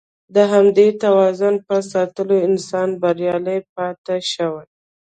[0.35, 4.67] د همدې توازن په ساتلو انسان بریالی پاتې شوی.